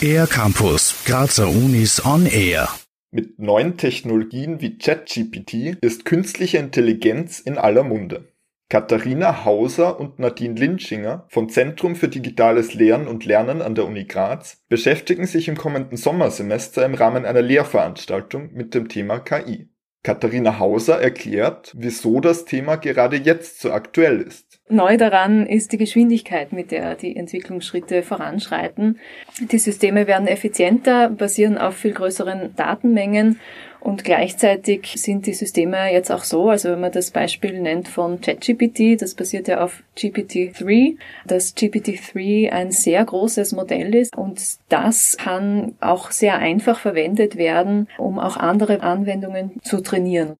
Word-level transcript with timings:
Air 0.00 0.26
Campus, 0.26 1.02
Grazer 1.04 1.48
Unis 1.48 2.04
on 2.04 2.26
Air. 2.26 2.68
Mit 3.10 3.38
neuen 3.38 3.76
Technologien 3.76 4.60
wie 4.60 4.78
ChatGPT 4.78 5.78
ist 5.80 6.04
künstliche 6.04 6.58
Intelligenz 6.58 7.40
in 7.40 7.58
aller 7.58 7.82
Munde. 7.82 8.28
Katharina 8.68 9.44
Hauser 9.44 10.00
und 10.00 10.18
Nadine 10.18 10.58
Linschinger 10.58 11.26
vom 11.28 11.48
Zentrum 11.48 11.96
für 11.96 12.08
digitales 12.08 12.74
Lehren 12.74 13.06
und 13.06 13.24
Lernen 13.24 13.62
an 13.62 13.74
der 13.74 13.86
Uni 13.86 14.04
Graz 14.04 14.62
beschäftigen 14.68 15.26
sich 15.26 15.48
im 15.48 15.56
kommenden 15.56 15.96
Sommersemester 15.96 16.84
im 16.84 16.94
Rahmen 16.94 17.24
einer 17.24 17.42
Lehrveranstaltung 17.42 18.52
mit 18.54 18.74
dem 18.74 18.88
Thema 18.88 19.20
KI. 19.20 19.68
Katharina 20.02 20.58
Hauser 20.58 21.00
erklärt, 21.00 21.72
wieso 21.76 22.20
das 22.20 22.44
Thema 22.44 22.76
gerade 22.76 23.16
jetzt 23.16 23.60
so 23.60 23.72
aktuell 23.72 24.20
ist. 24.20 24.55
Neu 24.68 24.96
daran 24.96 25.46
ist 25.46 25.70
die 25.70 25.76
Geschwindigkeit, 25.76 26.52
mit 26.52 26.72
der 26.72 26.96
die 26.96 27.14
Entwicklungsschritte 27.14 28.02
voranschreiten. 28.02 28.98
Die 29.40 29.58
Systeme 29.58 30.08
werden 30.08 30.26
effizienter, 30.26 31.08
basieren 31.08 31.56
auf 31.56 31.76
viel 31.76 31.92
größeren 31.92 32.56
Datenmengen 32.56 33.38
und 33.78 34.02
gleichzeitig 34.02 34.94
sind 34.96 35.26
die 35.26 35.34
Systeme 35.34 35.92
jetzt 35.92 36.10
auch 36.10 36.24
so, 36.24 36.48
also 36.48 36.70
wenn 36.70 36.80
man 36.80 36.90
das 36.90 37.12
Beispiel 37.12 37.60
nennt 37.60 37.86
von 37.86 38.20
ChatGPT, 38.20 39.00
das 39.00 39.14
basiert 39.14 39.46
ja 39.46 39.62
auf 39.62 39.84
GPT-3, 39.96 40.96
dass 41.24 41.56
GPT-3 41.56 42.50
ein 42.50 42.72
sehr 42.72 43.04
großes 43.04 43.52
Modell 43.52 43.94
ist 43.94 44.16
und 44.16 44.40
das 44.68 45.16
kann 45.16 45.76
auch 45.80 46.10
sehr 46.10 46.38
einfach 46.38 46.80
verwendet 46.80 47.36
werden, 47.36 47.86
um 47.98 48.18
auch 48.18 48.36
andere 48.36 48.80
Anwendungen 48.80 49.52
zu 49.62 49.80
trainieren. 49.80 50.36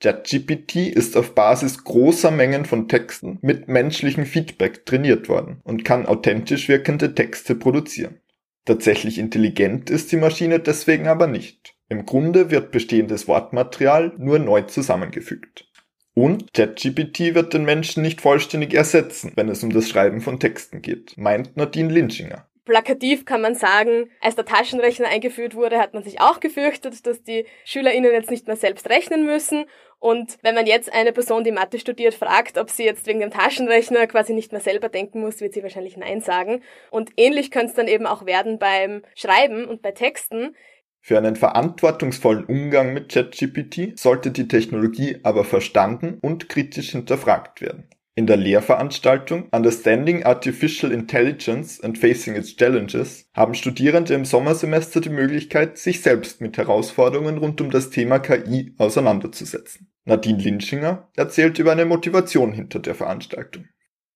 ChatGPT 0.00 0.76
ist 0.86 1.16
auf 1.16 1.34
Basis 1.34 1.82
großer 1.82 2.30
Mengen 2.30 2.64
von 2.64 2.86
Texten 2.86 3.38
mit 3.42 3.66
menschlichem 3.66 4.26
Feedback 4.26 4.86
trainiert 4.86 5.28
worden 5.28 5.60
und 5.64 5.84
kann 5.84 6.06
authentisch 6.06 6.68
wirkende 6.68 7.14
Texte 7.14 7.56
produzieren. 7.56 8.20
Tatsächlich 8.64 9.18
intelligent 9.18 9.90
ist 9.90 10.12
die 10.12 10.16
Maschine 10.16 10.60
deswegen 10.60 11.08
aber 11.08 11.26
nicht. 11.26 11.74
Im 11.88 12.06
Grunde 12.06 12.50
wird 12.50 12.70
bestehendes 12.70 13.26
Wortmaterial 13.26 14.14
nur 14.18 14.38
neu 14.38 14.62
zusammengefügt. 14.62 15.66
Und 16.14 16.52
ChatGPT 16.52 17.34
wird 17.34 17.54
den 17.54 17.64
Menschen 17.64 18.02
nicht 18.02 18.20
vollständig 18.20 18.74
ersetzen, 18.74 19.32
wenn 19.36 19.48
es 19.48 19.62
um 19.62 19.70
das 19.70 19.88
Schreiben 19.88 20.20
von 20.20 20.38
Texten 20.38 20.82
geht, 20.82 21.16
meint 21.16 21.56
Nadine 21.56 21.92
Linschinger. 21.92 22.47
Plakativ 22.68 23.24
kann 23.24 23.40
man 23.40 23.54
sagen, 23.54 24.10
als 24.20 24.36
der 24.36 24.44
Taschenrechner 24.44 25.08
eingeführt 25.08 25.54
wurde, 25.54 25.78
hat 25.78 25.94
man 25.94 26.02
sich 26.02 26.20
auch 26.20 26.38
gefürchtet, 26.38 27.06
dass 27.06 27.22
die 27.22 27.46
SchülerInnen 27.64 28.12
jetzt 28.12 28.30
nicht 28.30 28.46
mehr 28.46 28.56
selbst 28.56 28.88
rechnen 28.90 29.24
müssen. 29.24 29.64
Und 29.98 30.36
wenn 30.42 30.54
man 30.54 30.66
jetzt 30.66 30.92
eine 30.92 31.12
Person, 31.12 31.44
die 31.44 31.50
Mathe 31.50 31.78
studiert, 31.78 32.14
fragt, 32.14 32.58
ob 32.58 32.68
sie 32.70 32.84
jetzt 32.84 33.06
wegen 33.06 33.20
dem 33.20 33.30
Taschenrechner 33.30 34.06
quasi 34.06 34.34
nicht 34.34 34.52
mehr 34.52 34.60
selber 34.60 34.90
denken 34.90 35.20
muss, 35.20 35.40
wird 35.40 35.54
sie 35.54 35.62
wahrscheinlich 35.62 35.96
Nein 35.96 36.20
sagen. 36.20 36.62
Und 36.90 37.10
ähnlich 37.16 37.50
könnte 37.50 37.68
es 37.68 37.74
dann 37.74 37.88
eben 37.88 38.06
auch 38.06 38.26
werden 38.26 38.58
beim 38.58 39.02
Schreiben 39.16 39.64
und 39.64 39.80
bei 39.80 39.92
Texten. 39.92 40.54
Für 41.00 41.16
einen 41.16 41.36
verantwortungsvollen 41.36 42.44
Umgang 42.44 42.92
mit 42.92 43.10
ChatGPT 43.10 43.98
sollte 43.98 44.30
die 44.30 44.46
Technologie 44.46 45.20
aber 45.22 45.44
verstanden 45.44 46.18
und 46.20 46.50
kritisch 46.50 46.90
hinterfragt 46.90 47.62
werden. 47.62 47.88
In 48.18 48.26
der 48.26 48.36
Lehrveranstaltung 48.36 49.48
Understanding 49.52 50.24
Artificial 50.24 50.90
Intelligence 50.90 51.80
and 51.80 51.96
Facing 51.96 52.34
its 52.34 52.56
Challenges 52.56 53.30
haben 53.32 53.54
Studierende 53.54 54.12
im 54.14 54.24
Sommersemester 54.24 55.00
die 55.00 55.08
Möglichkeit, 55.08 55.78
sich 55.78 56.02
selbst 56.02 56.40
mit 56.40 56.58
Herausforderungen 56.58 57.38
rund 57.38 57.60
um 57.60 57.70
das 57.70 57.90
Thema 57.90 58.18
KI 58.18 58.74
auseinanderzusetzen. 58.76 59.92
Nadine 60.04 60.42
Linschinger 60.42 61.08
erzählt 61.14 61.60
über 61.60 61.70
eine 61.70 61.84
Motivation 61.84 62.52
hinter 62.52 62.80
der 62.80 62.96
Veranstaltung. 62.96 63.68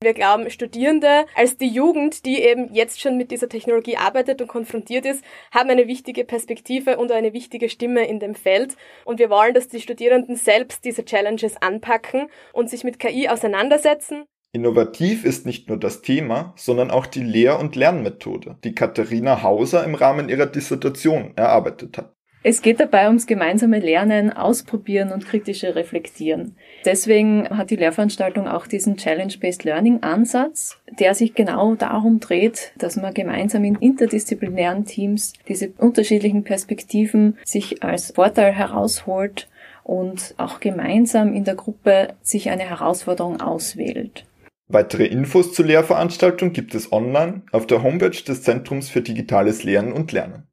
Wir 0.00 0.14
glauben, 0.14 0.48
Studierende 0.48 1.26
als 1.34 1.56
die 1.56 1.66
Jugend, 1.66 2.24
die 2.24 2.40
eben 2.40 2.72
jetzt 2.72 3.00
schon 3.00 3.16
mit 3.16 3.32
dieser 3.32 3.48
Technologie 3.48 3.96
arbeitet 3.96 4.40
und 4.40 4.46
konfrontiert 4.46 5.04
ist, 5.04 5.24
haben 5.50 5.70
eine 5.70 5.88
wichtige 5.88 6.24
Perspektive 6.24 6.98
und 6.98 7.10
eine 7.10 7.32
wichtige 7.32 7.68
Stimme 7.68 8.06
in 8.06 8.20
dem 8.20 8.36
Feld. 8.36 8.76
Und 9.04 9.18
wir 9.18 9.28
wollen, 9.28 9.54
dass 9.54 9.66
die 9.66 9.80
Studierenden 9.80 10.36
selbst 10.36 10.84
diese 10.84 11.04
Challenges 11.04 11.56
anpacken 11.60 12.28
und 12.52 12.70
sich 12.70 12.84
mit 12.84 13.00
KI 13.00 13.28
auseinandersetzen. 13.28 14.24
Innovativ 14.52 15.24
ist 15.24 15.46
nicht 15.46 15.68
nur 15.68 15.80
das 15.80 16.00
Thema, 16.00 16.54
sondern 16.56 16.92
auch 16.92 17.06
die 17.06 17.24
Lehr- 17.24 17.58
und 17.58 17.74
Lernmethode, 17.74 18.56
die 18.62 18.76
Katharina 18.76 19.42
Hauser 19.42 19.82
im 19.82 19.96
Rahmen 19.96 20.28
ihrer 20.28 20.46
Dissertation 20.46 21.32
erarbeitet 21.34 21.98
hat. 21.98 22.14
Es 22.50 22.62
geht 22.62 22.80
dabei 22.80 23.08
ums 23.08 23.26
gemeinsame 23.26 23.78
Lernen, 23.78 24.32
Ausprobieren 24.32 25.12
und 25.12 25.26
kritische 25.26 25.74
Reflektieren. 25.74 26.56
Deswegen 26.86 27.46
hat 27.50 27.68
die 27.68 27.76
Lehrveranstaltung 27.76 28.48
auch 28.48 28.66
diesen 28.66 28.96
Challenge-Based 28.96 29.64
Learning 29.64 30.02
Ansatz, 30.02 30.78
der 30.98 31.14
sich 31.14 31.34
genau 31.34 31.74
darum 31.74 32.20
dreht, 32.20 32.72
dass 32.78 32.96
man 32.96 33.12
gemeinsam 33.12 33.64
in 33.64 33.74
interdisziplinären 33.74 34.86
Teams 34.86 35.34
diese 35.46 35.68
unterschiedlichen 35.76 36.42
Perspektiven 36.42 37.36
sich 37.44 37.82
als 37.82 38.12
Vorteil 38.12 38.52
herausholt 38.52 39.50
und 39.84 40.34
auch 40.38 40.58
gemeinsam 40.58 41.34
in 41.34 41.44
der 41.44 41.54
Gruppe 41.54 42.14
sich 42.22 42.48
eine 42.48 42.62
Herausforderung 42.62 43.42
auswählt. 43.42 44.24
Weitere 44.68 45.04
Infos 45.04 45.52
zur 45.52 45.66
Lehrveranstaltung 45.66 46.54
gibt 46.54 46.74
es 46.74 46.92
online 46.94 47.42
auf 47.52 47.66
der 47.66 47.82
Homepage 47.82 48.08
des 48.08 48.42
Zentrums 48.42 48.88
für 48.88 49.02
digitales 49.02 49.64
Lehren 49.64 49.92
und 49.92 50.12
Lernen. 50.12 50.48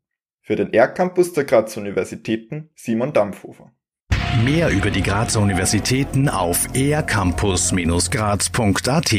Für 0.47 0.55
den 0.55 0.71
R-Campus 0.71 1.33
der 1.33 1.45
Grazer 1.45 1.81
Universitäten 1.81 2.69
Simon 2.75 3.13
Dampfhofer. 3.13 3.71
Mehr 4.43 4.69
über 4.69 4.91
die 4.91 5.01
Grazer 5.01 5.39
Universitäten 5.39 6.29
auf 6.29 6.67
ercampus-graz.at 6.75 9.11